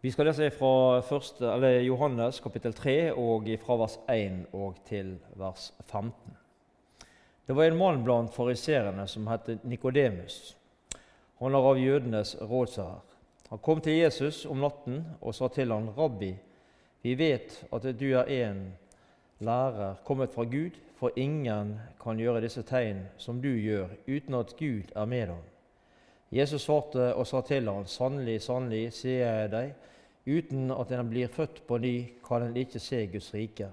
[0.00, 1.48] Vi skal lese fra første,
[1.86, 6.36] Johannes kapittel 3 og fra vers 1 og til vers 15.
[7.46, 10.56] Det var en mann blant fariserene som het Nikodemus.
[11.40, 13.16] Han er av jødenes rådsherrer.
[13.48, 16.34] Han kom til Jesus om natten og sa til han, 'Rabbi,
[17.02, 18.74] vi vet at du er en
[19.40, 24.56] lærer kommet fra Gud, for ingen kan gjøre disse tegn som du gjør, uten at
[24.58, 25.55] Gud er med ham.'
[26.36, 29.74] Jesus svarte og sa til ham, 'Sannelig, sannelig, sier jeg deg,
[30.26, 31.96] uten at en blir født på ny,
[32.26, 33.72] kan en ikke se Guds rike.'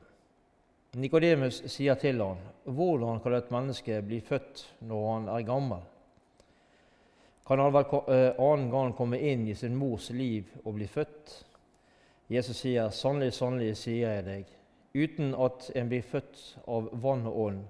[0.96, 5.90] Nikodemus sier til ham, 'Hvordan kan et menneske bli født når han er gammel?'
[7.48, 11.46] Kan han vel eh, annen gang komme inn i sin mors liv og bli født?
[12.30, 14.46] Jesus sier, 'Sannelig, sannelig, sier jeg deg,
[14.96, 17.66] uten at en blir født av vann og ånd,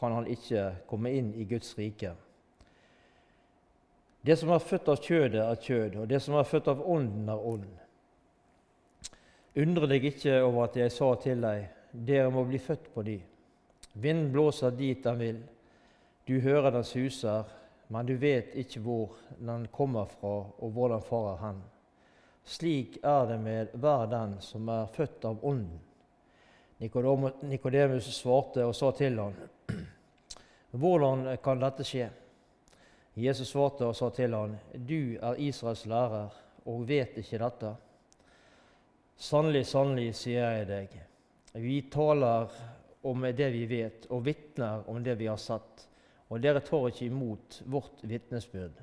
[0.00, 2.29] kan han ikke komme inn i Guds rike.'
[4.20, 7.28] Det som er født av kjødet, er kjød, og det som er født av ånden,
[7.32, 7.70] er ånd.
[9.60, 13.16] Undre deg ikke over at jeg sa til deg, dere må bli født på ny.
[13.94, 15.40] Vinden blåser dit den vil,
[16.28, 17.48] du hører den suser,
[17.90, 21.62] men du vet ikke hvor den kommer fra, og hvor den farer hen.
[22.44, 25.80] Slik er det med hver den som er født av Ånden.
[26.80, 29.34] Nikodemus svarte og sa til ham,
[30.80, 32.06] Hvordan kan dette skje?
[33.20, 36.34] Jesus svarte og sa til ham, Du er Israels lærer
[36.66, 37.74] og vet ikke dette.
[39.20, 40.98] Sannelig, sannelig, sier jeg deg,
[41.60, 42.52] vi taler
[43.04, 45.90] om det vi vet, og vitner om det vi har sett
[46.30, 48.78] og dere tar ikke imot vårt vitnesbyrd.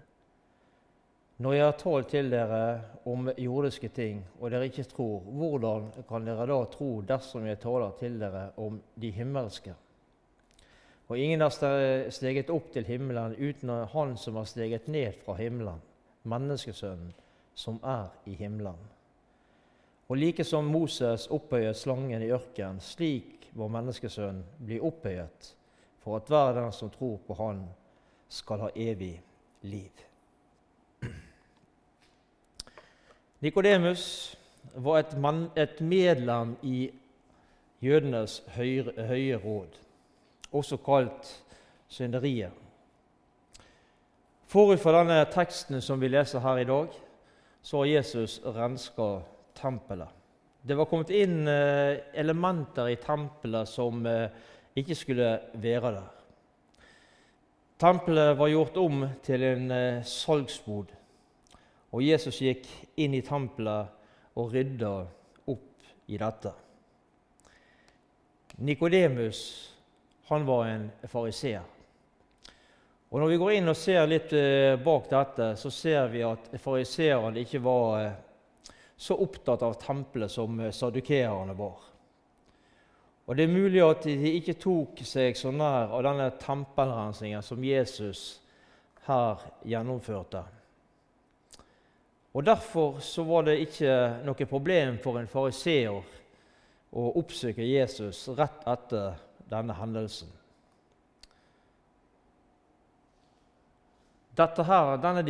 [1.37, 2.61] Når jeg har talt til dere
[3.07, 7.93] om jordiske ting, og dere ikke tror, hvordan kan dere da tro dersom jeg taler
[7.99, 9.75] til dere om de himmelske?
[11.07, 11.53] Og ingen har
[12.11, 15.81] steget opp til himmelen uten Han som har steget ned fra himmelen,
[16.23, 17.13] menneskesønnen,
[17.55, 18.79] som er i himmelen.
[20.07, 25.53] Og like som Moses opphøyet slangen i ørkenen, slik må menneskesønnen bli opphøyet
[26.03, 27.65] for at hver den som tror på Han,
[28.29, 29.21] skal ha evig
[29.61, 29.91] liv.
[33.43, 34.35] Nikodemus
[34.75, 36.91] var et, man, et, medlem i
[37.81, 39.79] jødenes høye råd,
[40.57, 41.29] også kalt
[41.87, 42.51] synderiet.
[44.47, 46.93] Forut for denne teksten som vi leser her i dag,
[47.61, 49.07] så har Jesus renska
[49.59, 50.07] tempelet.
[50.61, 54.29] Det var kommet inn eh, elementer i tempelet som eh,
[54.75, 56.13] ikke skulle være der.
[57.79, 60.95] Tempelet var gjort om til en eh, salgsbod,
[61.91, 62.67] og Jesus gikk
[62.99, 63.91] inn i tempelet
[64.39, 64.93] og rydda
[65.51, 66.53] opp i dette.
[68.57, 69.41] Nikodemus
[70.27, 71.65] var en fariseer.
[73.09, 76.49] Og Når vi går inn og ser litt eh, bak dette, så ser vi at
[76.59, 78.17] fariseerne ikke var eh,
[78.97, 81.85] så opptatt av tempelet som sadukeerne var.
[83.27, 87.63] Og Det er mulig at de ikke tok seg så nær av denne tempelrensingen som
[87.63, 88.41] Jesus
[89.07, 90.43] her gjennomførte.
[92.35, 93.93] Og Derfor så var det ikke
[94.27, 95.95] noe problem for en fariseer
[96.91, 99.15] å oppsøke Jesus rett etter
[99.49, 100.29] denne hendelsen.
[104.37, 105.23] Dette her, Denne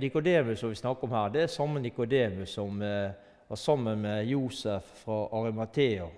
[0.00, 3.12] Nikodemus som vi snakker om her, det er samme Nikodemus som eh,
[3.48, 6.08] var sammen med Josef fra Arimathea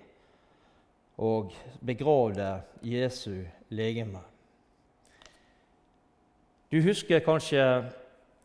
[1.17, 1.53] og
[1.85, 4.19] begravde Jesu legeme.
[6.71, 7.91] Du husker kanskje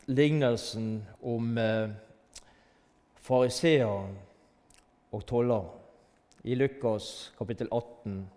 [0.05, 1.89] lignelsen om eh,
[3.15, 4.13] fariseeren
[5.11, 5.73] og tolleren.
[6.43, 8.29] I Lukas kapittel 18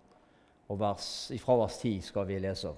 [0.67, 2.71] og vers, ifra vers 10 skal vi lese.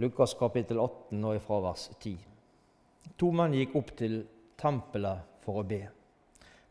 [0.00, 2.16] Lukas kapittel 18 og ifra vers 10.
[3.18, 4.20] To menn gikk opp til
[4.60, 5.80] tempelet for å be.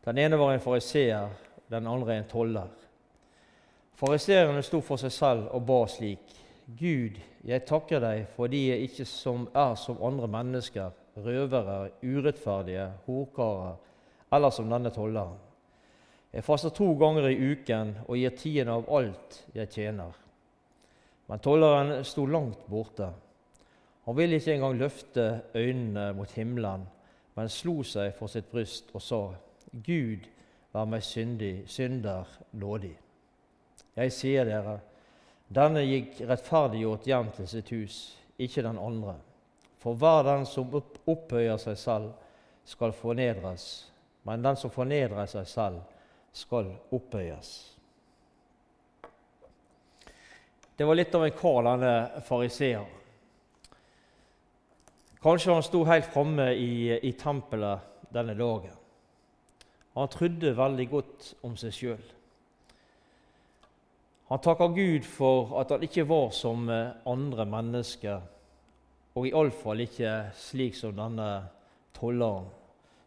[0.04, 1.28] Den ene var en fariseer,
[1.70, 2.70] den andre en toller.
[4.00, 6.32] Fariseerne sto for seg selv og ba slik.:
[6.78, 13.76] Gud, jeg takker deg fordi jeg ikke som er som andre mennesker, røvere, urettferdige, horkarer
[14.32, 15.49] eller som denne tolleren.
[16.30, 20.14] Jeg faster to ganger i uken og gir tiden av alt jeg tjener.
[21.26, 23.08] Men tolleren sto langt borte.
[24.06, 26.86] Han ville ikke engang løfte øynene mot himmelen,
[27.34, 29.20] men slo seg for sitt bryst og sa,
[29.70, 30.26] Gud,
[30.74, 32.94] vær meg syndig, synder nådig.
[33.98, 34.78] Jeg sier dere,
[35.50, 38.00] denne gikk rettferdiggjort hjem til sitt hus,
[38.38, 39.16] ikke den andre.
[39.82, 42.10] For hver den som opphøyer seg selv,
[42.64, 43.64] skal fornedres,
[44.26, 45.80] men den som fornedrer seg selv,
[46.32, 47.50] skal opphøyes.
[50.76, 52.86] Det var litt av en kar, denne fariseer.
[55.20, 58.78] Kanskje han sto helt framme i, i tempelet denne dagen.
[59.98, 62.06] Han trodde veldig godt om seg sjøl.
[64.30, 68.20] Han takker Gud for at han ikke var som eh, andre mennesker,
[69.18, 71.32] og iallfall ikke slik som denne
[71.96, 72.46] tolleren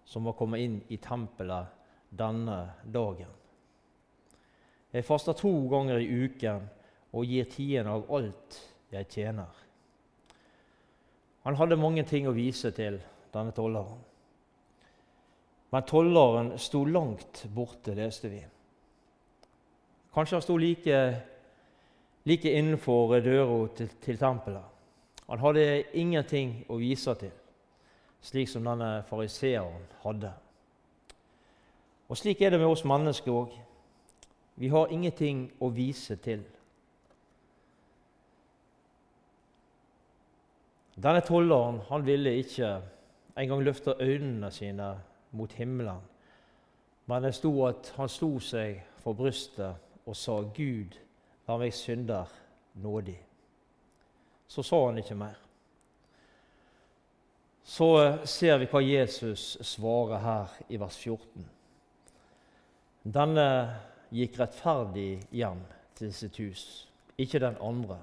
[0.05, 1.82] som var kommet inn i tempelet
[2.17, 3.31] denne dagen.
[4.93, 6.67] Jeg faster to ganger i uken
[7.13, 8.59] og gir tiden av alt
[8.93, 9.61] jeg tjener.
[11.43, 12.99] Han hadde mange ting å vise til,
[13.33, 14.01] denne tolleren.
[15.73, 18.43] Men tolleren sto langt borte, leste vi.
[20.13, 20.99] Kanskje han sto like,
[22.29, 24.69] like innenfor døra til, til tempelet.
[25.25, 25.65] Han hadde
[25.97, 27.33] ingenting å vise til,
[28.21, 30.29] slik som denne fariseeren hadde.
[32.09, 33.53] Og Slik er det med oss mennesker òg.
[34.55, 36.43] Vi har ingenting å vise til.
[40.95, 42.75] Denne tolleren han ville ikke
[43.37, 44.91] engang løfte øynene sine
[45.31, 46.01] mot himmelen,
[47.05, 49.75] men det sto at han slo seg for brystet
[50.05, 50.99] og sa, 'Gud,
[51.47, 52.29] vær meg synder
[52.73, 53.23] nådig.'
[54.47, 55.39] Så sa han ikke mer.
[57.63, 61.49] Så eh, ser vi hva Jesus svarer her i vers 14.
[63.03, 63.47] Denne
[64.15, 65.63] gikk rettferdig hjem
[65.97, 66.63] til sitt hus,
[67.19, 67.97] ikke den andre.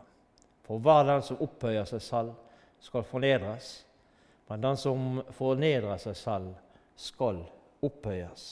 [0.67, 2.35] For hver den som opphøyer seg selv,
[2.81, 3.70] skal fornedres,
[4.49, 6.50] men den som fornedrer seg selv,
[6.97, 7.41] skal
[7.85, 8.44] opphøyes.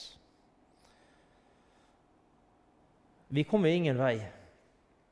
[3.29, 4.15] Vi kommer ingen vei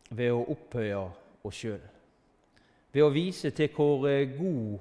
[0.10, 1.04] ved å opphøye
[1.46, 1.84] oss sjøl.
[2.94, 4.80] Ved å vise til hvor eh, god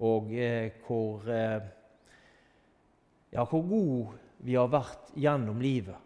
[0.00, 1.60] og eh, hvor, eh,
[3.34, 5.96] ja, hvor god vi har vært gjennom livet.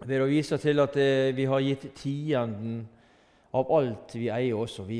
[0.00, 0.96] Ved å vise til at
[1.36, 2.80] vi har gitt tienden
[3.52, 4.90] av alt vi eier, osv.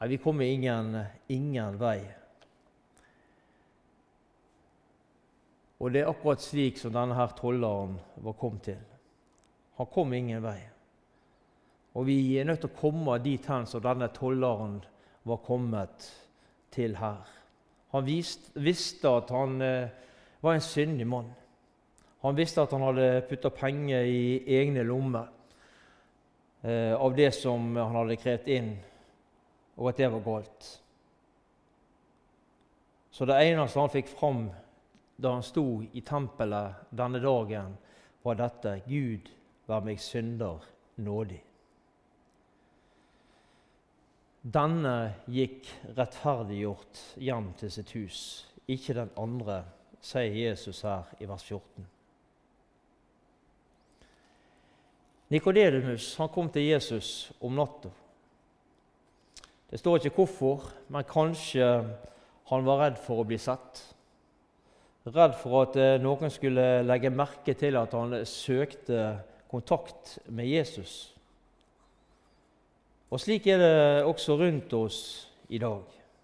[0.00, 0.94] Nei, vi kommer ingen,
[1.28, 1.98] ingen vei.
[5.80, 8.80] Og det er akkurat slik som denne her tolleren var kommet til.
[9.80, 10.58] Han kom ingen vei.
[11.96, 14.78] Og vi er nødt til å komme dit hen som denne tolleren
[15.26, 16.04] var kommet
[16.70, 17.39] til her.
[17.90, 19.88] Han visste, visste at han eh,
[20.40, 21.30] var en syndig mann.
[22.20, 24.22] Han visste at han hadde putta penger i
[24.60, 25.26] egne lommer
[26.62, 28.72] eh, av det som han hadde krevd inn
[29.80, 30.70] og at det var galt.
[33.10, 34.44] Så det eneste han fikk fram
[35.20, 37.76] da han sto i tempelet denne dagen,
[38.22, 39.28] var dette Gud,
[39.68, 40.60] vær meg synder
[41.00, 41.40] nådig.
[44.40, 48.20] Denne gikk rettferdiggjort hjem til sitt hus,
[48.64, 49.62] ikke den andre,
[50.00, 51.84] sier Jesus her i vers 14.
[55.30, 57.92] Nikodemus kom til Jesus om natta.
[59.70, 61.68] Det står ikke hvorfor, men kanskje
[62.50, 63.84] han var redd for å bli sett.
[65.06, 69.20] Redd for at eh, noen skulle legge merke til at han søkte
[69.52, 71.12] kontakt med Jesus.
[73.10, 75.82] Og Slik er det også rundt oss i dag.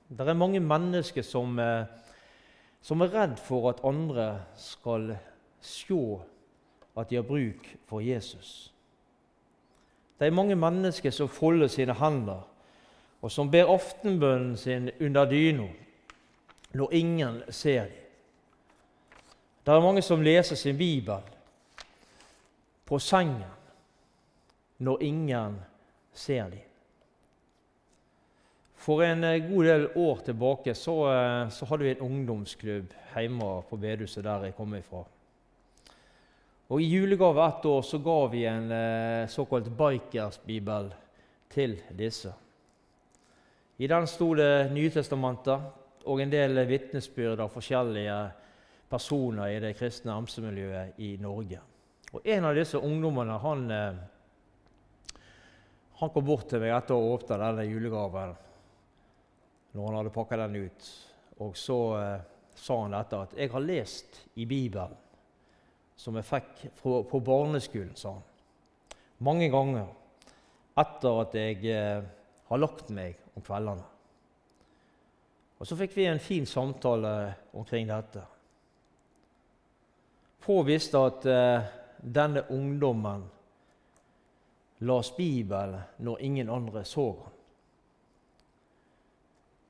[0.08, 1.84] Det er mange mennesker som, eh,
[2.82, 5.16] som er redd for at andre skal
[5.60, 6.18] se
[6.96, 8.72] at de har bruk for Jesus.
[10.18, 12.46] Det er mange mennesker som folder sine hender
[13.22, 15.66] og som ber aftenbønnen sin under dyna
[16.72, 18.02] når ingen ser dem.
[19.66, 21.20] Det er mange som leser sin bibel
[22.86, 23.50] på sengen
[24.78, 25.56] når ingen
[26.12, 26.62] ser dem.
[28.86, 33.48] For en eh, god del år tilbake så, eh, så hadde vi en ungdomsklubb hjemme
[33.66, 35.00] på bedehuset der jeg kommer ifra.
[36.70, 40.92] Og I julegave ett år så ga vi en eh, såkalt bikersbibel
[41.50, 42.30] til disse.
[43.78, 48.22] I den sto det Nytestamentet og en del vitnesbyrd av forskjellige
[48.88, 51.58] personer i det kristne amsemiljøet i Norge.
[52.14, 53.68] Og En av disse ungdommene han,
[55.98, 58.36] han kom bort til meg etter å ha åpnet denne julegaven
[59.76, 60.86] når han hadde pakka den ut.
[61.44, 62.20] Og så eh,
[62.56, 64.96] sa han dette at 'jeg har lest i Bibelen',
[65.96, 68.22] som jeg fikk fra, på barneskolen, sa han.
[69.18, 69.86] Mange ganger
[70.76, 72.02] etter at jeg eh,
[72.48, 73.84] har lagt meg om kveldene.
[75.58, 78.24] Og Så fikk vi en fin samtale omkring dette.
[80.40, 83.24] Påviste at eh, denne ungdommen
[84.78, 87.35] las Bibelen når ingen andre så han.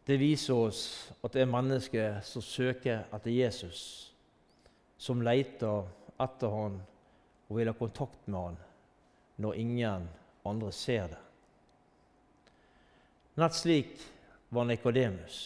[0.06, 0.82] Det viser oss
[1.26, 3.80] at det er mennesker som søker etter Jesus,
[4.98, 5.88] som leter
[6.22, 6.76] etter han
[7.48, 8.58] og vil ha kontakt med han
[9.42, 10.04] når ingen
[10.46, 11.22] andre ser det.
[13.36, 13.98] Nett slik
[14.54, 15.40] var Nikodemus.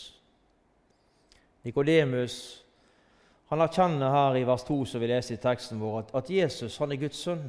[1.64, 2.36] Nikodemus
[3.50, 7.00] erkjenner her i vers 2 som vi leser i teksten vår, at Jesus han er
[7.00, 7.48] Guds sønn.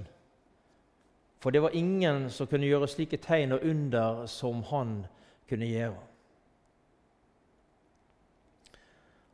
[1.44, 4.96] For det var ingen som kunne gjøre slike tegn og under som han
[5.50, 6.11] kunne gjøre.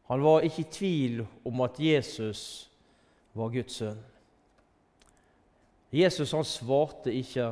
[0.08, 2.42] Han var ikke i tvil om at Jesus
[3.36, 4.00] var Guds sønn.
[5.92, 7.52] Jesus han svarte ikke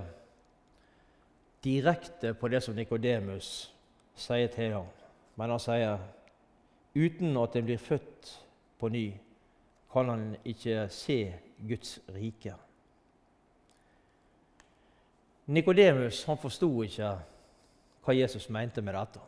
[1.64, 3.72] direkte på det som Nikodemus
[4.16, 4.88] sier til ham,
[5.36, 6.04] men han sier
[6.96, 8.32] uten at en blir født
[8.80, 9.08] på ny,
[9.92, 11.20] kan han ikke se
[11.68, 12.56] Guds rike.
[15.46, 17.12] Nikodemus forsto ikke
[18.06, 19.22] hva Jesus mente med dette.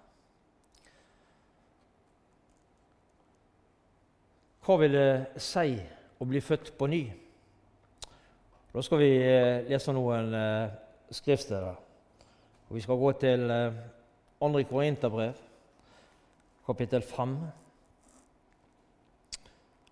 [4.67, 5.77] Hva vil det si
[6.19, 7.05] å bli født på ny?
[8.73, 10.73] Da skal vi eh, lese noen eh,
[11.15, 11.77] skriftsteder.
[12.67, 13.79] Og vi skal gå til eh,
[14.43, 14.65] 2.
[14.67, 15.39] Korinterbrev,
[16.67, 17.37] kapittel 5.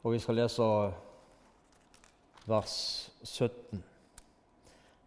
[0.04, 0.70] Og vi skal lese
[2.52, 2.78] vers
[3.24, 3.80] 17.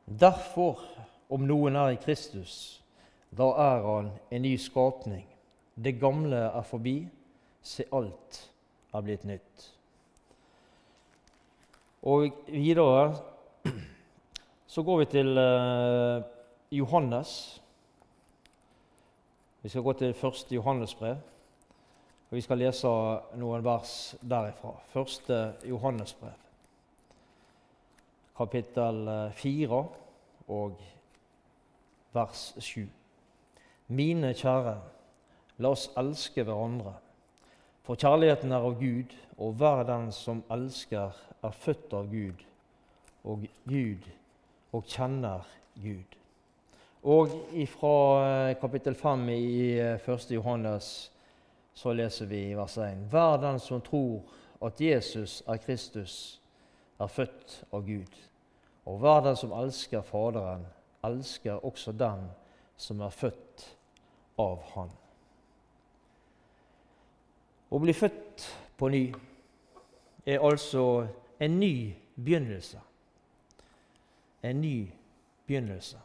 [0.09, 0.81] Derfor,
[1.29, 2.79] om noen er i Kristus,
[3.29, 5.29] da er han en ny skapning.
[5.77, 7.03] Det gamle er forbi,
[7.61, 8.48] se alt
[8.95, 9.64] er blitt nytt.
[12.02, 13.16] Og videre
[14.66, 16.23] så går vi til uh,
[16.71, 17.62] Johannes.
[19.62, 21.16] Vi skal gå til første Johannesbrev,
[22.30, 22.92] og vi skal lese
[23.40, 24.76] noen vers derifra.
[24.92, 26.37] Første Johannesbrev,
[28.38, 29.02] kapittel
[29.35, 29.99] 4 eh,
[30.49, 30.78] og
[32.14, 32.87] vers 7.
[33.88, 34.78] Mine kjære,
[35.59, 36.95] la oss elske hverandre
[37.88, 42.42] for kjærligheten er av Gud, og hver den som elsker, er født av Gud
[43.25, 44.09] og Gud
[44.76, 45.47] og kjenner
[45.80, 46.18] Gud.
[47.09, 47.33] Og
[47.73, 47.95] fra
[48.26, 50.04] eh, kapittel 5 i 1.
[50.04, 50.90] Eh, Johannes
[51.73, 54.21] så leser vi vers 1.: Hver den som tror
[54.61, 56.40] at Jesus er Kristus,
[57.00, 58.21] er født av Gud.
[58.85, 60.66] Og hver den som elsker Faderen,
[61.04, 62.28] elsker også den
[62.76, 63.76] som er født
[64.38, 64.90] av Han.
[67.71, 68.45] Å bli født
[68.79, 69.03] på ny
[70.29, 71.07] er altså
[71.41, 72.81] en ny begynnelse.
[74.43, 74.91] En ny
[75.47, 75.99] begynnelse.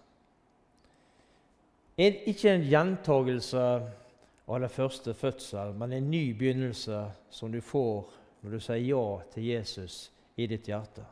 [1.98, 3.64] Ikke en gjentagelse
[4.48, 8.10] av den første fødsel, men en ny begynnelse som du får
[8.42, 9.04] når du sier ja
[9.34, 9.98] til Jesus
[10.36, 11.06] i ditt hjerte.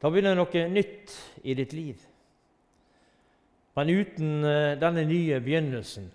[0.00, 2.00] Da begynner noe nytt i ditt liv.
[3.74, 6.10] Men uten eh, denne nye begynnelsen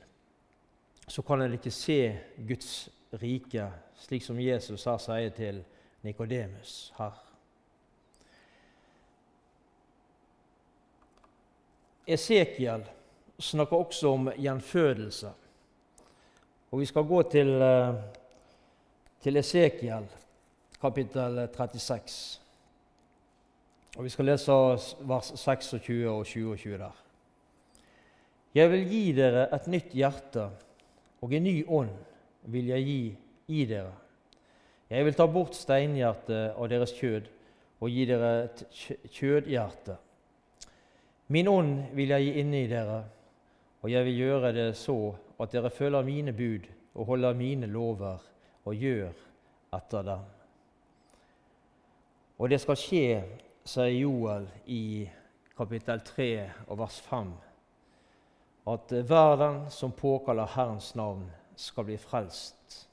[1.10, 2.90] så kan en ikke se Guds
[3.22, 3.66] rike,
[3.98, 5.64] slik som Jesus her sier til
[6.06, 7.18] Nikodemus her.
[12.10, 12.86] Esekiel
[13.40, 15.32] snakker også om gjenfødelse.
[16.72, 17.94] Og Vi skal gå til, eh,
[19.22, 20.06] til Esekiel,
[20.82, 22.40] kapittel 36.
[23.98, 24.52] Og Vi skal lese
[25.00, 27.04] vers 26 og 27 der.
[28.56, 30.50] Jeg vil gi dere et nytt hjerte
[31.22, 31.92] og en ny ånd
[32.52, 33.02] vil jeg gi
[33.60, 33.94] i dere.
[34.90, 37.28] Jeg vil ta bort steinhjertet av deres kjød
[37.80, 38.64] og gi dere et
[39.14, 39.98] kjødhjerte.
[41.30, 43.04] Min ånd vil jeg gi inni dere,
[43.82, 44.98] og jeg vil gjøre det så
[45.40, 48.24] at dere følger mine bud og holder mine lover
[48.66, 49.14] og gjør
[49.78, 50.26] etter dem.
[52.40, 53.22] Og det skal skje,
[53.68, 55.06] sier Joel i
[55.58, 56.30] kapittel 3
[56.68, 57.32] og vers 5
[58.74, 62.88] at hver den som påkaller Herrens navn, skal bli frelst.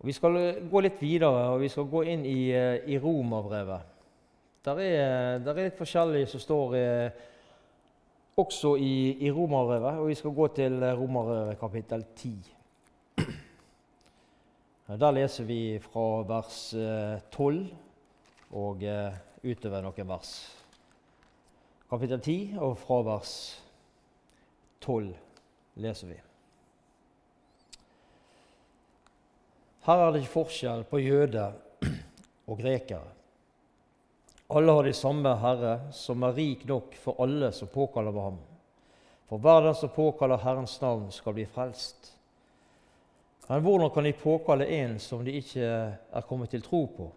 [0.00, 0.36] Og vi skal
[0.70, 3.80] gå litt videre, og vi skal gå inn i, eh, i Romerbrevet.
[4.64, 7.10] Der er, der er litt forskjellig som står eh,
[8.36, 12.36] også i, i Romerbrevet, og vi skal gå til Romerbrevet kapittel 10.
[15.00, 16.62] Der leser vi fra vers
[17.30, 17.68] 12 eh,
[18.50, 18.82] og
[19.44, 20.59] utover noen vers
[21.90, 23.30] kapittel 10 og fra vers
[24.80, 25.08] 12
[25.82, 26.18] leser vi.
[29.88, 31.56] Her er det ikke forskjell på jøder
[32.46, 33.08] og grekere.
[34.54, 38.38] Alle har de samme Herre, som er rik nok for alle som påkaller ham.
[39.26, 42.12] For hver den som påkaller Herrens navn, skal bli frelst.
[43.48, 47.08] Men hvordan kan de påkalle en som de ikke er kommet til tro på?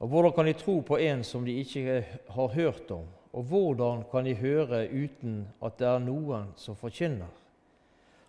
[0.00, 3.04] Og hvordan kan de tro på en som de ikke har hørt om?
[3.34, 7.30] Og hvordan kan de høre uten at det er noen som forkynner?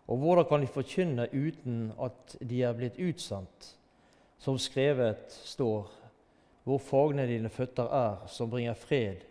[0.10, 3.76] Og hvordan kan de forkynne uten at de er blitt utsendt?
[4.42, 5.92] Som skrevet står,
[6.66, 9.22] hvor fagne dine føtter er, som bringer fred,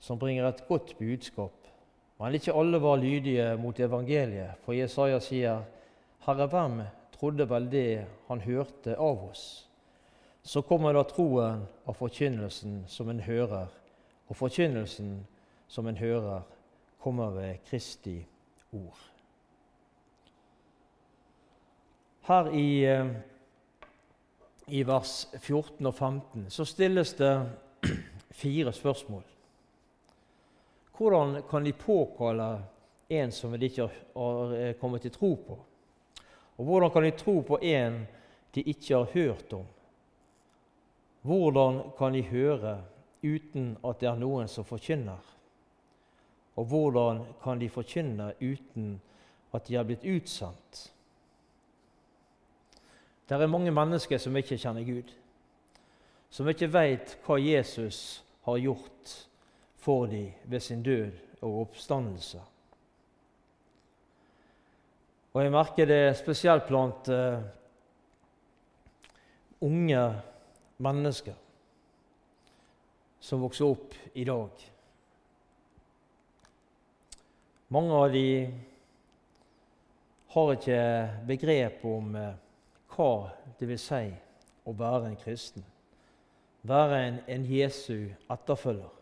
[0.00, 1.54] som bringer et godt budskap.
[2.18, 5.62] Men ikke alle var lydige mot evangeliet, for Jesaja sier,
[6.26, 6.80] Herre, hvem
[7.16, 9.44] trodde vel det han hørte av oss?
[10.42, 13.68] Så kommer da troen av forkynnelsen som en hører,
[14.28, 15.26] og forkynnelsen
[15.68, 16.42] som en hører,
[17.02, 18.26] kommer ved Kristi
[18.72, 18.98] ord.
[22.22, 23.06] Her i, eh,
[24.68, 27.32] i vers 14 og 15 så stilles det
[28.42, 29.22] fire spørsmål.
[30.96, 32.62] Hvordan kan de påkalle
[33.08, 35.58] en som de ikke har eh, kommet til tro på?
[36.56, 38.06] Og hvordan kan de tro på en
[38.54, 39.66] de ikke har hørt om?
[41.22, 42.82] Hvordan kan de høre
[43.22, 45.30] uten at det er noen som forkynner?
[46.56, 48.96] Og hvordan kan de forkynne uten
[49.54, 50.88] at de er blitt utsendt?
[53.28, 55.08] Det er mange mennesker som ikke kjenner Gud,
[56.30, 59.12] som ikke vet hva Jesus har gjort
[59.80, 62.40] for dem ved sin død og oppstandelse.
[65.32, 67.40] Og jeg merker det spesielt blant uh,
[69.64, 70.02] unge
[70.76, 71.38] mennesker
[73.22, 74.50] som vokser opp i dag.
[77.72, 78.26] Mange av de
[80.34, 80.80] har ikke
[81.28, 82.32] begrep om uh,
[82.92, 83.12] hva
[83.60, 84.08] det vil si
[84.66, 85.62] å være en kristen,
[86.66, 88.98] være en, en Jesu etterfølger.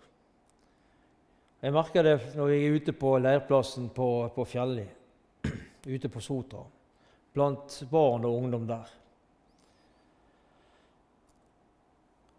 [1.61, 4.87] Jeg merker det når jeg er ute på leirplassen på, på Fjelli
[5.97, 6.63] ute på Sotra,
[7.33, 9.00] blant barn og ungdom der.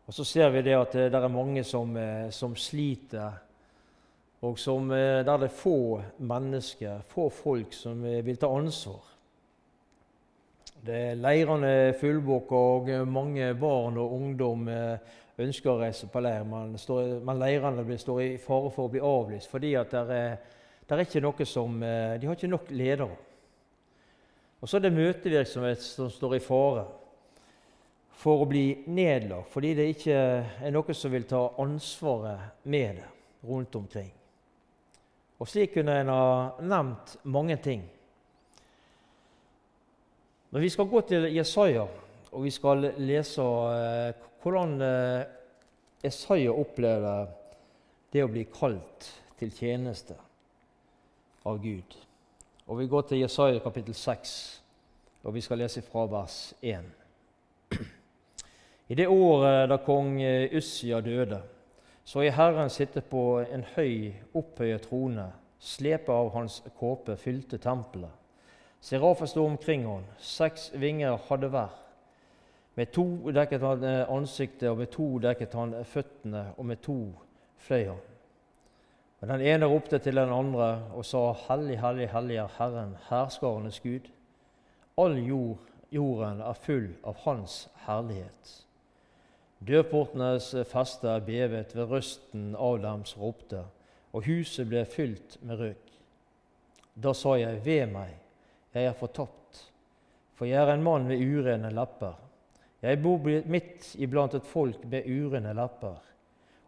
[0.08, 3.32] Og Så ser vi det at det er mange som, eh, som sliter,
[4.42, 9.02] og som, eh, der det er få mennesker, få folk som eh, vil ta ansvar.
[10.86, 14.68] Det er leirene fullbooka, og mange barn og ungdom
[15.38, 16.76] ønsker å reise på leir, men,
[17.24, 20.38] men leirene står i fare for å bli avlyst fordi at det er,
[20.88, 23.16] det er ikke noe som, de har ikke nok ledere.
[24.60, 26.88] Og så er det møtevirksomhet som står i fare
[28.22, 30.18] for å bli nedlagt, fordi det ikke
[30.62, 33.08] er noen som vil ta ansvaret med det
[33.50, 34.12] rundt omkring.
[35.42, 36.28] Og Slik kunne en ha
[36.62, 37.82] nevnt mange ting.
[40.52, 41.88] Men vi skal gå til Jesaja,
[42.32, 45.26] og vi skal lese eh, hvordan eh,
[46.04, 47.26] Jesaja opplever
[48.14, 50.20] det å bli kalt til tjeneste
[51.50, 51.98] av Gud.
[52.70, 54.34] Og Vi går til Jesaja kapittel 6,
[55.26, 57.01] og vi skal lese fra vers 1.
[58.92, 60.18] I det året da kong
[60.52, 61.38] Ussia døde,
[62.04, 65.30] så er Herren sitte på en høy, opphøyet trone.
[65.64, 68.12] Slepet av hans kåpe fylte tempelet.
[68.84, 71.78] Serafer sto omkring han, seks vinger hadde hver.
[72.76, 76.98] Med to dekket han ansiktet, og med to dekket han føttene, og med to
[77.64, 78.02] fløy han.
[79.22, 83.80] Og Den ene ropte til den andre og sa, Hellig, hellig, hellig er Herren, herskarenes
[83.80, 84.12] Gud.
[84.98, 88.68] All jord, jorden er full av Hans herlighet.
[89.68, 92.56] Dørportenes faste bevet ved røsten
[93.06, 93.64] som ropte,
[94.14, 95.92] og huset ble fylt med røk.
[96.96, 98.16] Da sa jeg, ved meg,
[98.74, 99.72] jeg er fortapt,
[100.36, 102.18] for jeg er en mann med urene lepper.
[102.82, 106.00] Jeg bor midt iblant et folk med urene lepper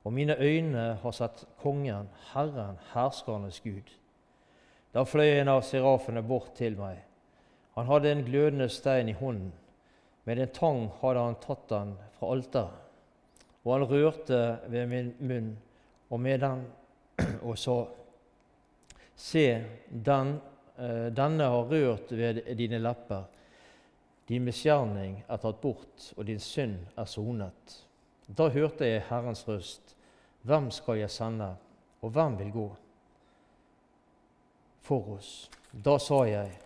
[0.03, 3.87] og mine øyne har sett Kongen, Herren, herskernes Gud.
[4.93, 6.99] Da fløy en av serafene bort til meg.
[7.73, 9.53] Han hadde en glødende stein i hånden.
[10.25, 12.82] Med en tang hadde han tatt den fra alteret.
[13.63, 15.53] Og han rørte ved min munn
[16.09, 16.65] og med den
[17.47, 17.77] og sa,
[19.15, 19.45] Se,
[19.87, 20.33] den,
[20.75, 23.27] eh, denne har rørt ved dine lepper.
[24.27, 27.75] Din misgjerning er tatt bort, og din synd er sonet.
[28.27, 29.95] Da hørte jeg Herrens røst.
[30.41, 31.53] Hvem skal jeg sende,
[32.01, 32.65] og hvem vil gå
[34.81, 35.49] for oss?
[35.71, 36.57] Da sa jeg,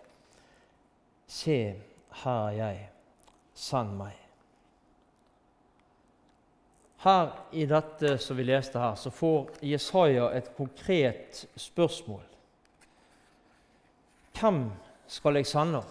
[1.28, 1.58] Se,
[2.24, 2.88] her er jeg,
[3.54, 4.27] send meg.
[6.98, 12.24] Her I dette som vi leste her, så får Jesaja et konkret spørsmål.
[14.38, 14.64] Hvem
[15.06, 15.82] skal jeg sende?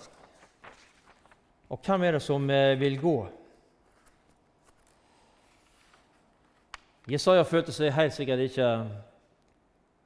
[1.70, 3.16] Og hvem er det som eh, vil gå?
[7.08, 8.68] Jesaja følte seg helt sikkert ikke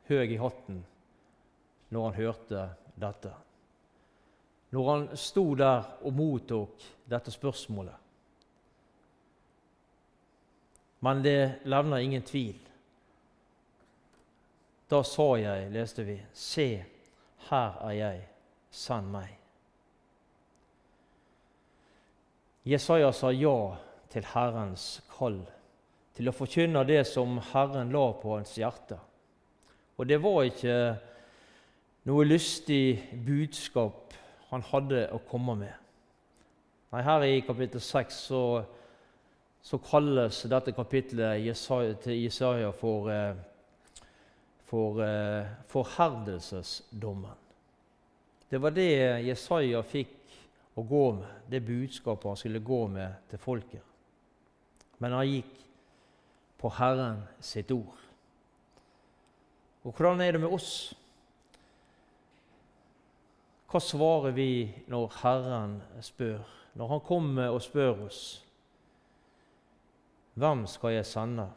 [0.10, 0.84] høy i hatten
[1.90, 2.68] når han hørte
[3.02, 3.32] dette.
[4.72, 7.98] Når han sto der og mottok dette spørsmålet.
[11.02, 12.58] Men det levner ingen tvil.
[14.92, 16.68] Da sa jeg, leste vi, se,
[17.50, 18.26] her er jeg,
[18.72, 19.38] send meg.
[22.68, 23.56] Jesaja sa ja
[24.12, 25.40] til Herrens kall
[26.14, 29.00] til å forkynne det som Herren la på hans hjerte.
[29.98, 30.76] Og det var ikke
[32.10, 34.14] noe lystig budskap
[34.52, 35.74] han hadde å komme med.
[36.92, 38.44] Nei, Her i kapittel 6 så,
[39.62, 41.46] så kalles dette kapittelet
[42.04, 43.36] til Jesaja for, eh,
[44.66, 47.38] for eh, forherdelsesdommen.
[48.50, 50.18] Det var det Jesaja fikk
[50.76, 53.84] å gå med, det budskapet han skulle gå med til folket.
[55.00, 55.54] Men han gikk
[56.62, 57.98] på Herren sitt ord.
[59.84, 60.94] Og hvordan er det med oss?
[63.72, 66.44] Hva svarer vi når Herren spør,
[66.76, 68.44] når Han kommer og spør oss?
[70.34, 71.50] Hvem skal jeg sende,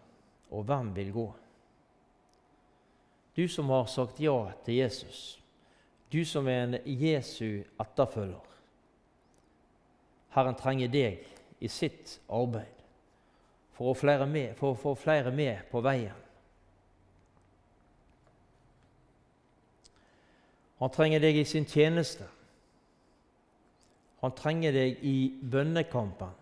[0.50, 1.28] og hvem vil gå?
[3.36, 5.40] Du som har sagt ja til Jesus,
[6.12, 8.50] du som er en Jesu etterfølger.
[10.34, 11.24] Herren trenger deg
[11.62, 12.82] i sitt arbeid
[13.74, 16.20] for å, for å få flere med på veien.
[20.82, 22.26] Han trenger deg i sin tjeneste.
[24.20, 26.32] Han trenger deg i bønnekampen.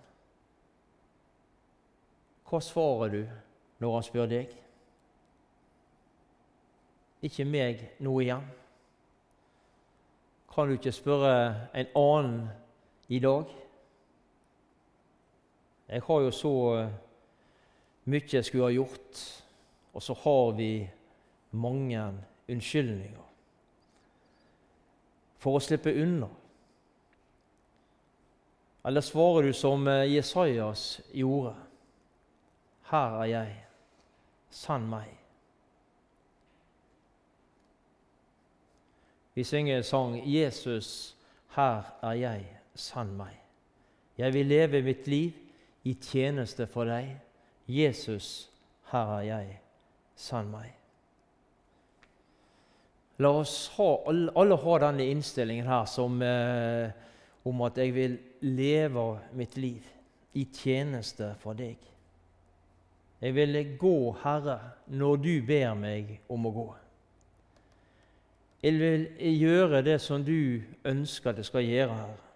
[2.52, 3.22] Hva svarer du
[3.80, 4.50] når han spør deg?
[7.24, 8.44] Ikke meg nå igjen.
[10.52, 11.32] Kan du ikke spørre
[11.72, 12.42] en annen
[13.08, 13.48] i dag?
[15.88, 16.52] Jeg har jo så
[18.04, 19.24] mye jeg skulle ha gjort,
[19.96, 20.70] og så har vi
[21.56, 22.04] mange
[22.52, 23.26] unnskyldninger
[25.40, 26.28] for å slippe unna?
[28.84, 31.56] Eller svarer du som eh, Jesajas gjorde?
[32.92, 33.52] Her er jeg,
[34.52, 35.08] sann meg.
[39.34, 41.16] Vi synger en sang 'Jesus,
[41.56, 43.40] her er jeg, sann meg'.
[44.18, 45.32] Jeg vil leve mitt liv
[45.84, 47.16] i tjeneste for deg.
[47.68, 48.50] Jesus,
[48.90, 49.60] her er jeg,
[50.16, 50.74] sann meg.
[53.18, 53.88] La oss ha,
[54.36, 56.90] alle ha denne innstillingen her som, eh,
[57.44, 59.80] om at jeg vil leve mitt liv
[60.34, 61.91] i tjeneste for deg.
[63.22, 66.66] Jeg vil gå, Herre, når du ber meg om å gå.
[68.62, 69.06] Jeg vil
[69.38, 72.28] gjøre det som du ønsker jeg skal gjøre Herre.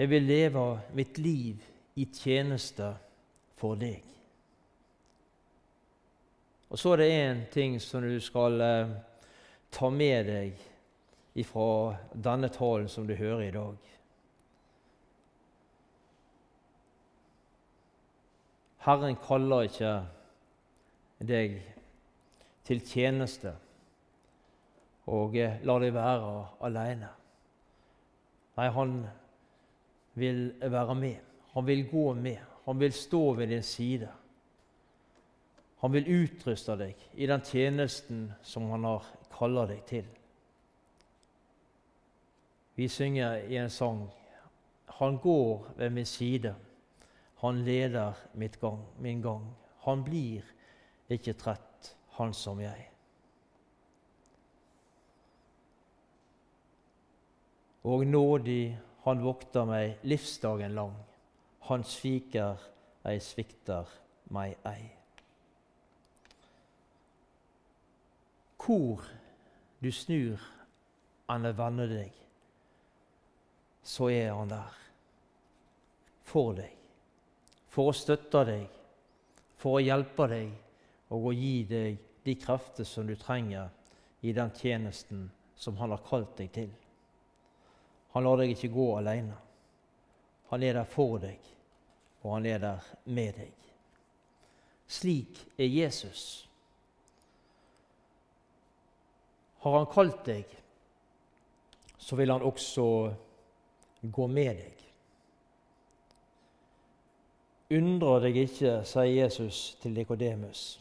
[0.00, 0.64] Jeg vil leve
[0.96, 1.62] mitt liv
[2.00, 2.94] i tjeneste
[3.60, 4.02] for deg.
[6.70, 8.92] Og så er det én ting som du skal eh,
[9.70, 10.66] ta med deg
[11.42, 13.90] ifra denne talen som du hører i dag.
[18.80, 19.94] Herren kaller ikke
[21.28, 21.58] deg
[22.64, 23.52] til tjeneste
[25.10, 25.34] og
[25.66, 26.30] lar deg være
[26.64, 27.10] alene.
[28.56, 28.94] Nei, han
[30.20, 31.18] vil være med.
[31.52, 32.38] Han vil gå med.
[32.64, 34.08] Han vil stå ved din side.
[35.80, 40.08] Han vil utruste deg i den tjenesten som han har kaller deg til.
[42.76, 44.08] Vi synger i en sang
[45.00, 46.54] Han går ved min side,
[47.40, 48.16] han leder
[48.60, 49.56] gang, min gang.
[49.86, 50.44] Han blir
[51.08, 52.90] ikke trett, han som jeg.
[57.84, 60.96] Og nådig han vokter meg livsdagen lang.
[61.70, 62.60] Han sviker
[63.08, 63.88] ei svikter
[64.36, 64.90] meg ei.
[68.60, 69.00] Hvor
[69.80, 70.44] du snur
[71.30, 72.12] han er vende deg,
[73.86, 74.76] så er han der
[76.26, 76.74] for deg,
[77.70, 78.66] for å støtte deg,
[79.60, 80.50] for å hjelpe deg
[81.14, 83.70] og å gi deg de krefter som du trenger
[84.26, 86.70] i den tjenesten som han har kalt deg til.
[88.12, 89.36] Han lar deg ikke gå alene.
[90.50, 91.38] Han er der for deg,
[92.22, 93.52] og han er der med deg.
[94.90, 96.22] Slik er Jesus.
[99.60, 100.44] Har Han kalt deg,
[101.98, 102.86] så vil Han også
[104.02, 104.79] gå med deg.
[107.70, 110.80] Undrer deg ikke, sier Jesus til Nikodemus,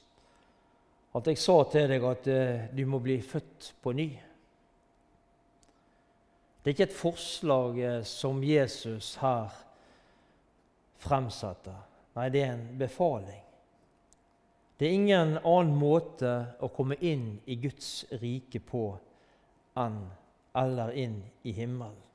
[1.13, 4.07] at jeg sa til deg at eh, du må bli født på ny.
[6.59, 9.53] Det er ikke et forslag eh, som Jesus her
[10.97, 11.77] fremsetter.
[12.17, 13.45] Nei, det er en befaling.
[14.79, 18.87] Det er ingen annen måte å komme inn i Guds rike på
[19.77, 20.01] enn
[20.57, 22.08] eller inn i himmelen.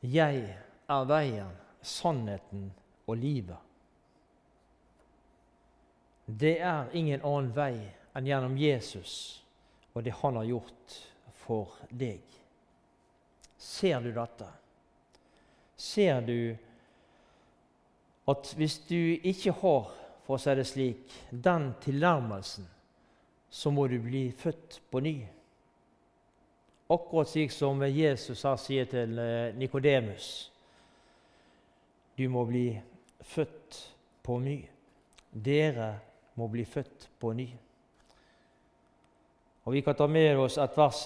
[0.00, 0.44] Jeg
[0.88, 1.50] er veien,
[1.82, 2.70] sannheten
[3.06, 3.58] og livet.
[6.26, 7.74] Det er ingen annen vei
[8.16, 9.14] enn gjennom Jesus
[9.92, 10.96] og det han har gjort
[11.42, 12.22] for deg.
[13.58, 14.46] Ser du dette?
[15.76, 16.56] Ser du
[18.30, 19.90] at hvis du ikke har,
[20.24, 22.68] for å si det slik, den tilnærmelsen
[23.50, 25.16] så må du bli født på ny.
[26.90, 30.50] Akkurat slik som Jesus sier til eh, Nikodemus.
[32.18, 32.64] Du må bli
[33.22, 33.78] født
[34.26, 34.56] på ny.
[35.30, 35.92] Dere
[36.34, 37.46] må bli født på ny.
[39.64, 41.04] Og Vi kan ta med oss et vers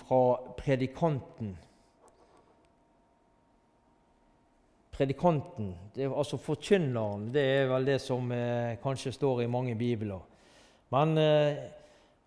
[0.00, 0.20] fra
[0.58, 1.54] predikanten.
[4.90, 10.20] Predikanten, er altså forkynneren, det er vel det som eh, kanskje står i mange bibler.
[10.90, 11.58] Men eh,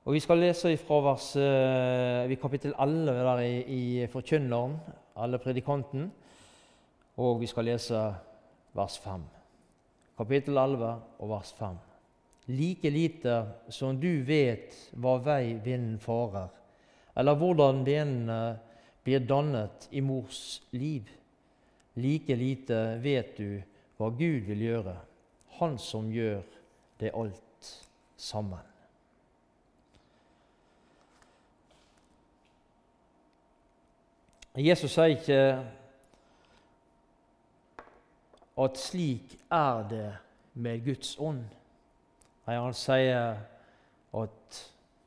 [0.10, 3.58] og Vi skal lese fra vers, eh, kapittel 11 der i,
[4.02, 4.80] i Forkynneren,
[5.16, 6.12] alle predikanten,
[7.18, 8.00] og vi skal lese
[8.74, 9.22] vers 5.
[10.18, 11.76] Kapittel 11 og vers 5.
[12.48, 13.36] Like lite
[13.70, 16.50] som du vet hva vei vinden farer,
[17.16, 18.58] eller hvordan benene
[19.04, 21.06] blir dannet i mors liv,
[21.96, 23.62] like lite vet du
[24.00, 24.98] hva Gud vil gjøre,
[25.60, 26.42] Han som gjør
[27.00, 27.86] det alt
[28.18, 28.69] sammen.
[34.60, 35.44] Jesus sier ikke
[38.60, 40.10] at slik er det
[40.60, 41.46] med Guds ånd.
[42.44, 43.40] Nei, han sier
[44.20, 44.60] at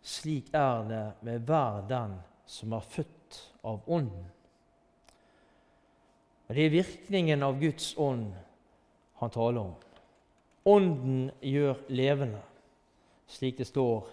[0.02, 2.16] slik er det med hver den
[2.48, 4.24] som er født av Ånden.
[6.48, 8.32] Det er virkningen av Guds ånd
[9.20, 9.76] han taler om.
[10.64, 12.40] Ånden gjør levende,
[13.28, 14.08] slik det står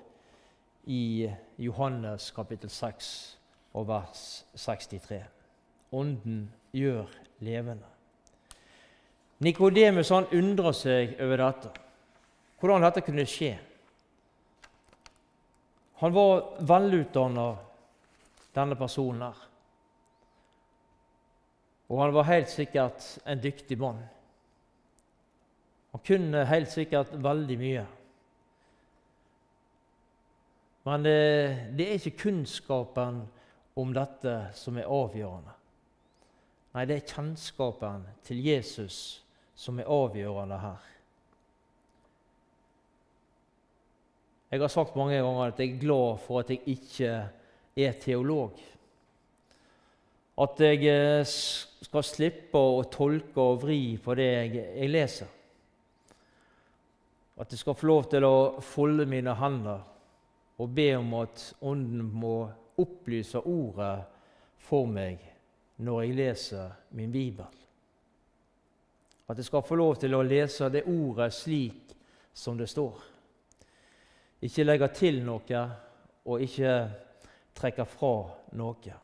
[0.90, 3.39] i Johannes kapittel 6
[3.74, 5.22] og vers 63.
[5.92, 7.10] Ånden gjør
[7.46, 7.88] levende.
[9.40, 11.72] Nikodemus undrer seg over dette,
[12.60, 13.54] hvordan dette kunne skje.
[16.00, 17.50] Han var velutdanna,
[18.56, 19.46] denne personen her.
[21.90, 24.02] Og han var helt sikkert en dyktig mann.
[25.92, 27.86] Han kunne helt sikkert veldig mye.
[30.86, 31.20] Men det,
[31.78, 33.24] det er ikke kunnskapen
[33.80, 35.56] om dette som er avgjørende.
[36.76, 39.00] Nei, det er kjennskapen til Jesus
[39.58, 40.90] som er avgjørende her.
[44.50, 47.10] Jeg har sagt mange ganger at jeg er glad for at jeg ikke
[47.78, 48.58] er teolog.
[50.40, 51.34] At jeg eh,
[51.86, 55.30] skal slippe å tolke og vri på det jeg, leser.
[57.40, 59.86] At jeg skal få lov til å folde mine hender
[60.60, 63.96] og be om at Ånden må opplyser ordet
[64.70, 65.22] for meg
[65.80, 67.48] når jeg leser min bibel.
[69.30, 71.94] At jeg skal få lov til å lese det ordet slik
[72.34, 72.98] som det står.
[74.42, 75.64] Ikke legge til noe
[76.26, 76.74] og ikke
[77.56, 78.14] trekke fra
[78.58, 79.00] noe.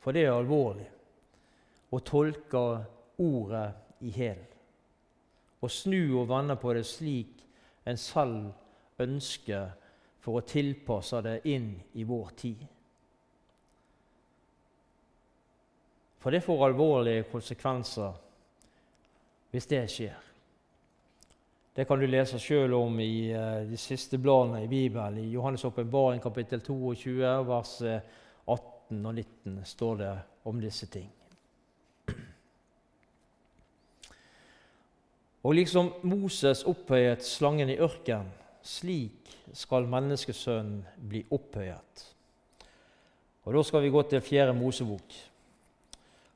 [0.00, 0.86] For det er alvorlig
[1.90, 2.62] å tolke
[3.22, 3.66] ordet
[4.06, 4.42] i hæl.
[5.60, 7.42] Å snu og vende på det slik
[7.86, 9.74] en selv ønsker
[10.26, 12.62] for å tilpasse det inn i vår tid.
[16.18, 18.16] For det får alvorlige konsekvenser
[19.52, 20.16] hvis det skjer.
[21.76, 25.20] Det kan du lese sjøl om i uh, de siste bladene i Bibelen.
[25.22, 30.10] I Johannes' åpenbaring kapittel 22, vers 18 eh, og 19 står det
[30.50, 31.06] om disse ting.
[35.46, 38.32] Og liksom Moses opphøyet slangen i ørkenen,
[38.66, 42.04] slik skal menneskesønnen bli opphøyet.
[43.46, 45.12] Og Da skal vi gå til Fjerde Mosebok,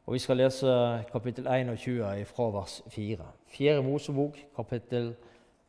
[0.07, 3.27] og vi skal lese kapittel 21 fra vers 4.
[3.47, 5.15] Fjerde Mosebok, kapittel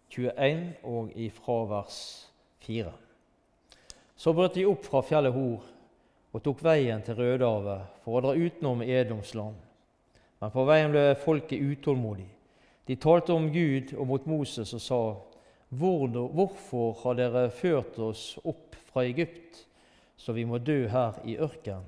[0.10, 2.92] 21 og fra vers 4.
[4.16, 5.64] Så brøt de opp fra fjellet Hor
[6.34, 9.58] og tok veien til Rødehavet for å dra utenom Edoms land.
[10.42, 12.30] Men på veien ble folket utålmodig.
[12.88, 15.31] De talte om Gud og mot Moses og sa:"
[15.72, 19.66] Hvorfor har dere ført oss opp fra Egypt,
[20.18, 21.88] så vi må dø her i ørkenen?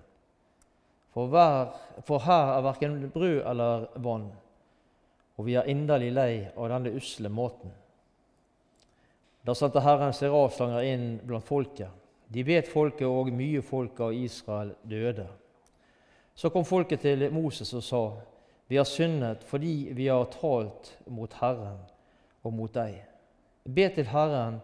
[1.13, 1.29] For,
[2.07, 4.31] for her er verken brød eller vann,
[5.37, 7.69] og vi er inderlig lei av denne usle måten.
[9.45, 11.91] Da sendte Herren serafslanger inn blant folket.
[12.33, 15.27] De vet folket, og mye folk av Israel døde.
[16.33, 18.05] Så kom folket til Moses og sa:"
[18.67, 21.77] Vi har syndet fordi vi har talt mot Herren
[22.43, 23.03] og mot deg.
[23.63, 24.59] Be til Herren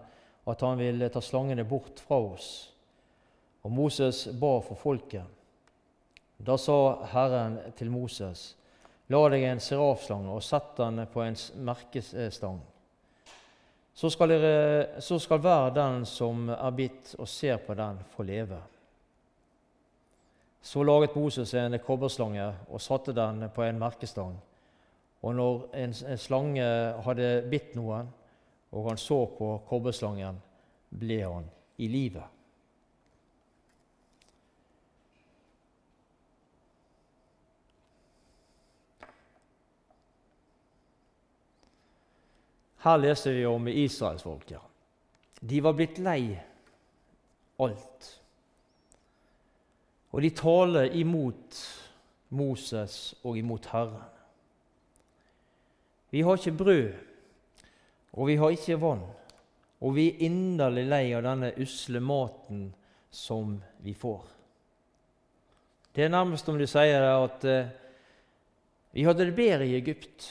[0.49, 2.49] at han vil ta slangene bort fra oss.
[3.63, 5.23] Og Moses ba for folket.
[6.39, 8.55] Da sa Herren til Moses.:
[9.09, 12.59] La deg en serafslange og sett den på en merkestang.
[13.93, 18.23] Så skal, dere, så skal hver den som er bitt og ser på den, få
[18.23, 18.59] leve.
[20.61, 24.37] Så laget Moses en kobberslange og satte den på en merkestang.
[25.21, 26.63] Og når en, slange
[27.03, 28.07] hadde bitt noen,
[28.71, 30.41] og han så på kobberslangen,
[30.89, 32.35] ble han i livet.
[42.79, 44.61] Her leser vi om israelsfolket.
[45.39, 46.37] De var blitt lei
[47.59, 48.07] alt.
[50.15, 51.59] Og de taler imot
[52.29, 54.07] Moses og imot Herren.
[56.09, 56.93] Vi har ikke brød,
[58.11, 59.05] og vi har ikke vann,
[59.79, 62.67] og vi er inderlig lei av denne usle maten
[63.11, 64.23] som vi får.
[65.93, 67.71] Det er nærmest om du sier at eh,
[68.91, 70.27] vi hadde det bedre i Egypt.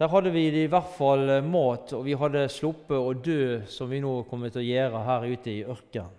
[0.00, 3.90] Der hadde vi i hvert fall eh, mat, og vi hadde sluppet å dø, som
[3.92, 6.16] vi nå kommer til å gjøre her ute i ørkenen.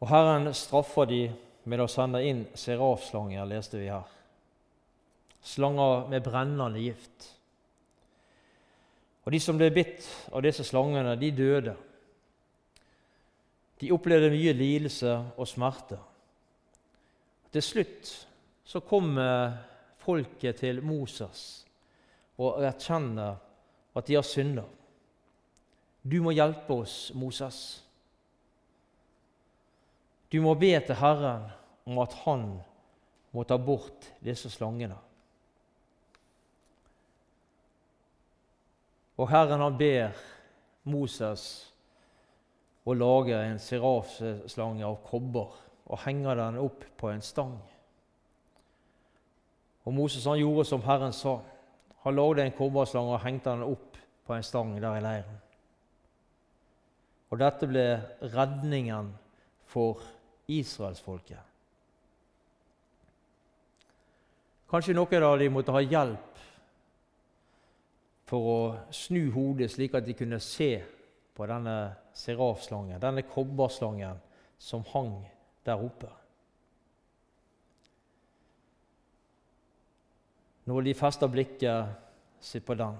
[0.00, 1.24] Og Herren straffer de
[1.68, 4.19] med å sende inn serafslanger, leste vi her.
[5.42, 7.28] Slanger med brennende gift.
[9.24, 11.74] Og De som ble bitt av disse slangene, de døde.
[13.80, 15.98] De opplevde mye lidelse og smerte.
[17.50, 18.10] Til slutt
[18.64, 19.56] så kommer
[20.00, 21.64] folket til Moses
[22.40, 23.40] og erkjenner
[23.96, 24.68] at de har synder.
[26.02, 27.82] Du må hjelpe oss, Moses.
[30.32, 31.50] Du må be til Herren
[31.84, 32.46] om at han
[33.34, 34.96] må ta bort disse slangene.
[39.20, 40.14] Og Herren han ber
[40.88, 41.42] Moses
[42.88, 45.58] å lage en serafslange av kobber
[45.90, 47.58] og henge den opp på en stang.
[49.84, 51.36] Og Moses han gjorde som Herren sa.
[52.06, 55.38] Han lagde en kobberslange og hengte den opp på en stang der i leiren.
[57.30, 57.84] Og dette ble
[58.32, 59.12] redningen
[59.70, 60.00] for
[60.50, 61.44] israelsfolket.
[64.70, 66.30] Kanskje noen av dem måtte ha hjelp
[68.30, 68.58] for å
[68.94, 70.76] snu hodet, slik at de kunne se
[71.34, 71.76] på denne
[72.14, 74.20] serafslangen, denne kobberslangen
[74.60, 75.16] som hang
[75.66, 76.10] der oppe.
[80.70, 81.96] Når de fester blikket
[82.44, 82.98] sitt på den,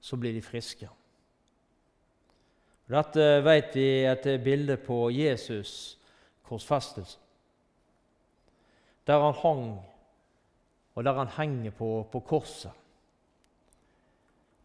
[0.00, 0.86] så blir de friske.
[2.88, 5.96] Dette vet vi er et bilde på Jesus'
[6.46, 7.18] korsfestelse.
[9.08, 9.64] Der han hang,
[10.94, 12.72] og der han henger på, på korset.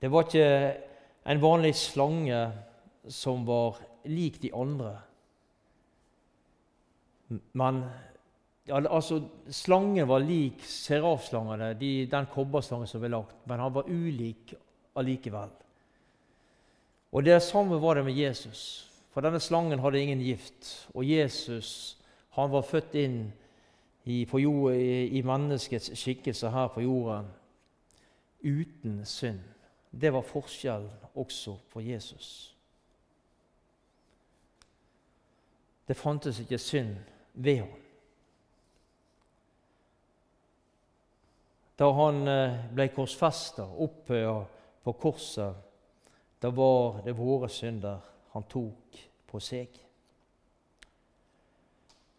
[0.03, 0.47] Det var ikke
[1.31, 2.39] en vanlig slange
[3.07, 4.97] som var lik de andre.
[7.55, 7.85] Men
[8.67, 14.51] altså, Slangen var lik serafslangene, de, den kobberslangen som ble lagt, men han var ulik
[14.99, 15.55] allikevel.
[17.15, 18.91] Og Det samme var det med Jesus.
[19.15, 20.89] For denne slangen hadde ingen gift.
[20.93, 21.95] Og Jesus
[22.35, 23.17] han var født inn
[24.03, 27.31] i, jord, i, i menneskets skikkelse her på jorden
[28.43, 29.52] uten synd.
[30.01, 32.55] Det var forskjellen også for Jesus.
[35.87, 36.95] Det fantes ikke synd
[37.33, 37.83] ved ham.
[41.83, 44.19] da han eh, ble korsfesta oppe
[44.83, 45.55] på korset,
[46.39, 48.03] da var det våre synder
[48.33, 49.79] han tok på seg.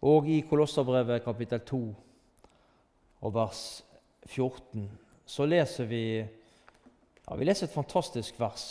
[0.04, 1.80] Og i Kolosserbrevet kapittel 2
[3.24, 3.62] og vers
[4.26, 4.88] 14
[5.24, 6.04] så leser vi
[7.24, 8.66] ja, vi leser et fantastisk vers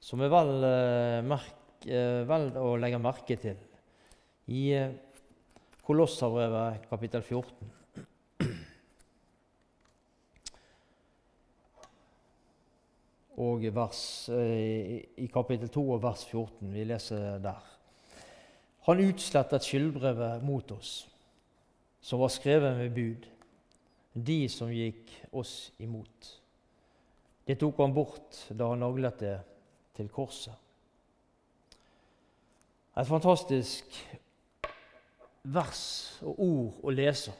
[0.00, 1.38] som er vel, eh,
[1.86, 3.56] eh, vel å legge merke til.
[4.48, 4.92] I
[5.84, 7.68] Kolosserbrevet kapittel 14
[13.38, 16.72] og vers, eh, i kapittel 2 og vers 14.
[16.72, 17.62] Vi leser der.
[18.88, 21.06] Han utslettet skyldbrevet mot oss,
[22.00, 23.26] som var skrevet med bud,
[24.14, 26.37] de som gikk oss imot.
[27.48, 29.36] Det tok han bort da han naglet det
[29.96, 30.52] til korset.
[32.98, 33.94] Et fantastisk
[35.48, 35.84] vers
[36.20, 37.32] og ord å lese.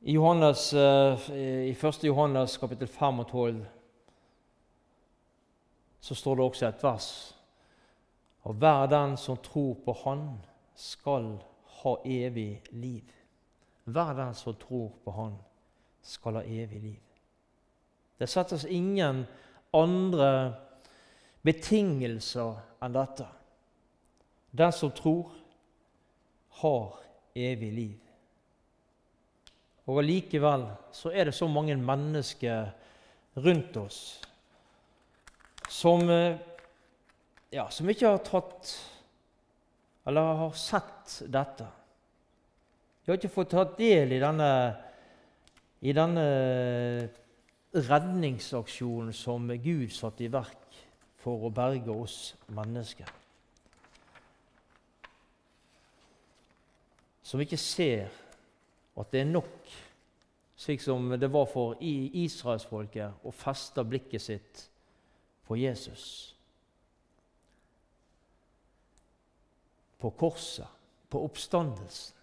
[0.00, 1.26] I, Johannes, eh,
[1.68, 2.06] i 1.
[2.06, 3.58] Johannes kapittel 5 og 12
[6.00, 7.08] så står det også et vers.
[8.48, 10.22] Og hver den som tror på Han,
[10.78, 11.26] skal
[11.82, 13.04] ha evig liv.
[13.84, 15.36] Hver den som tror på Han,
[16.02, 17.07] skal ha evig liv.
[18.18, 19.24] Det settes ingen
[19.74, 20.30] andre
[21.46, 23.26] betingelser enn dette.
[24.50, 25.30] Den som tror,
[26.58, 26.98] har
[27.38, 27.98] evig liv.
[29.88, 32.72] Og Allikevel så er det så mange mennesker
[33.38, 34.00] rundt oss
[35.68, 36.36] som, eh,
[37.50, 38.72] ja, som ikke har tatt
[40.08, 41.66] eller har sett dette.
[43.04, 44.50] De har ikke fått tatt del i denne
[45.80, 46.24] i denne
[47.74, 50.78] redningsaksjonen som Gud satte i verk
[51.20, 53.10] for å berge oss mennesker.
[57.22, 58.08] Som ikke ser
[58.98, 59.68] at det er nok,
[60.58, 64.62] slik som det var for israelsfolket, å feste blikket sitt
[65.46, 66.04] på Jesus.
[69.98, 70.66] På korset,
[71.10, 72.17] på oppstandelsen.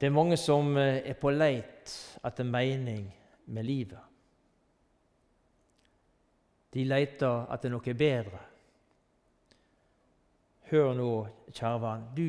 [0.00, 1.92] Det er mange som eh, er på leit
[2.24, 3.06] etter mening
[3.46, 4.10] med livet.
[6.74, 8.40] De leter etter noe bedre.
[10.72, 11.10] Hør nå,
[11.52, 12.06] kjære venn.
[12.16, 12.28] Du,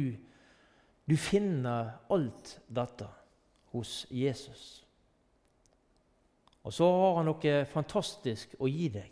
[1.10, 3.08] du finner alt dette
[3.74, 4.86] hos Jesus.
[6.66, 9.12] Og så har han noe fantastisk å gi deg,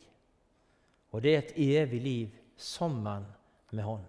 [1.14, 3.28] og det er et evig liv sammen
[3.74, 4.06] med Han.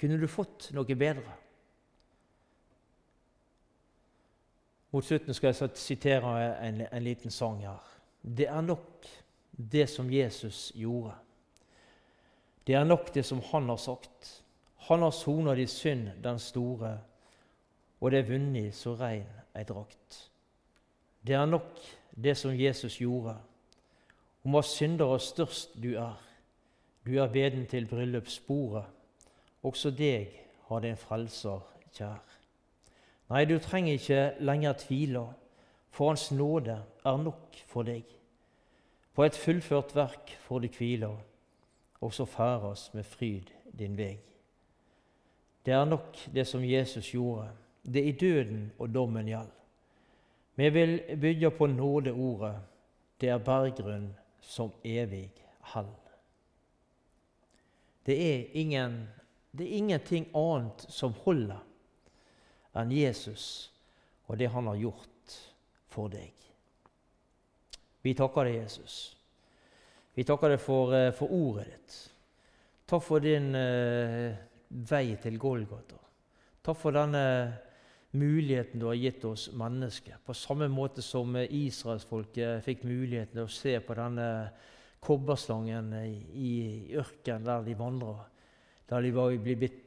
[0.00, 1.34] Kunne du fått noe bedre?
[4.90, 6.30] Mot slutten skal jeg sitere
[6.66, 7.82] en, en liten sang her.
[8.22, 9.06] Det er nok
[9.52, 11.14] det som Jesus gjorde.
[12.66, 14.42] Det er nok det som han har sagt.
[14.76, 16.98] Han har sona di synd, den store,
[18.00, 20.30] og det er vunnet så rein ei drakt.
[21.26, 21.78] Det er nok
[22.16, 23.36] det som Jesus gjorde,
[24.44, 26.16] om hva syndere størst du er.
[27.06, 28.84] Du er beden til bryllupsbordet,
[29.62, 30.32] også deg
[30.68, 31.60] har din frelser
[31.92, 32.39] kjær.
[33.30, 35.26] Nei, du trenger ikke lenger tvile,
[35.90, 38.02] for Hans nåde er nok for deg.
[39.14, 41.10] På et fullført verk får du hvile,
[42.00, 44.16] og så færes med fryd din vei.
[45.66, 47.48] Det er nok det som Jesus gjorde.
[47.84, 49.50] Det i døden og dommen gjeld.
[50.56, 52.54] Vi vil bygge på nådeordet.
[53.20, 54.10] Det er berggrunn
[54.40, 55.92] som evig hall.
[58.06, 59.08] Det er, ingen,
[59.52, 61.60] det er ingenting annet som holder
[62.78, 63.70] enn Jesus
[64.30, 65.38] og det han har gjort
[65.90, 66.34] for deg.
[68.00, 68.98] Vi takker deg, Jesus.
[70.14, 71.96] Vi takker deg for, eh, for ordet ditt.
[72.90, 74.34] Takk for din uh,
[74.90, 75.98] vei til Golgata.
[76.62, 77.22] Takk for denne
[78.18, 80.18] muligheten du har gitt oss mennesker.
[80.26, 84.26] På samme måte som israelsfolket fikk muligheten til å se på denne
[85.06, 88.16] kobberslangen i, i ørkenen der de vandra
[88.90, 89.86] da de var blitt,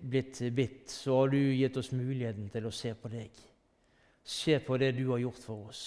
[0.56, 3.36] bitt, så har du gitt oss muligheten til å se på deg.
[4.24, 5.82] Se på det du har gjort for oss,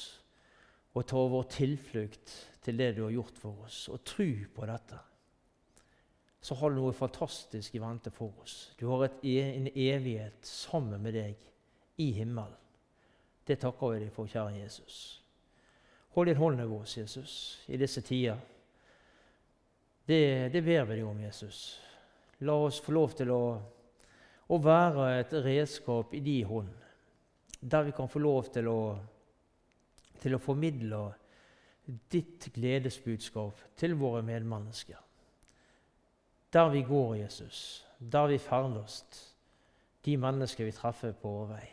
[0.92, 4.98] og ta vår tilflukt til det du har gjort for oss, og tro på dette.
[6.44, 8.58] Så har du noe fantastisk i vente for oss.
[8.76, 11.48] Du har et, e, en evighet sammen med deg
[12.04, 12.52] i himmelen.
[13.48, 15.00] Det takker vi deg for, kjære Jesus.
[16.18, 17.32] Hold din hånd over oss, Jesus,
[17.72, 18.44] i disse tider.
[20.04, 21.64] Det, det ber vi deg om, Jesus.
[22.45, 23.43] La oss få lov til å,
[24.53, 26.72] å være et redskap i din hånd,
[27.61, 28.80] der vi kan få lov til å,
[30.20, 31.01] til å formidle
[32.12, 35.01] ditt gledesbudskap til våre medmennesker.
[36.53, 39.01] Der vi går, Jesus, der vi ferdes,
[40.05, 41.64] de mennesker vi treffer på vår vei.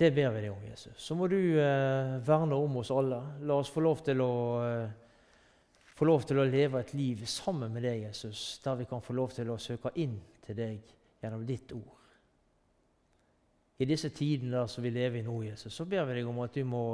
[0.00, 0.96] Det ber vi deg om, Jesus.
[0.96, 3.18] Så må du eh, verne om oss alle.
[3.44, 4.32] La oss få lov til å
[4.64, 5.09] eh,
[6.00, 9.12] få lov til å leve et liv sammen med deg, Jesus, der vi kan få
[9.12, 10.14] lov til å søke inn
[10.46, 11.98] til deg gjennom ditt ord.
[13.80, 16.56] I disse tidene som vi lever i nå, Jesus, så ber vi deg om at
[16.56, 16.84] du må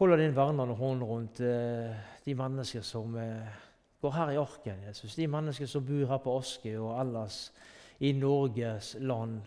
[0.00, 3.60] holde din vernende hånd rundt eh, de mennesker som eh,
[4.00, 5.20] går her i arken, Jesus.
[5.20, 7.42] De mennesker som bor her på Askøy og ellers
[8.00, 9.42] i Norges land.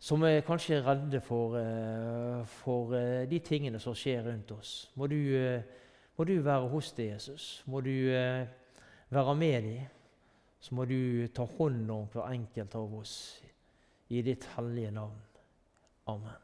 [0.00, 4.78] Som er kanskje redde for, eh, for eh, de tingene som skjer rundt oss.
[4.96, 5.83] Må du eh,
[6.16, 7.48] må du være hos deg, Jesus.
[7.66, 8.46] Må du eh,
[9.10, 9.90] være med dem.
[10.60, 13.18] Så må du ta hånd om hver enkelt av oss
[14.08, 15.20] i ditt hellige navn.
[16.08, 16.43] Amen.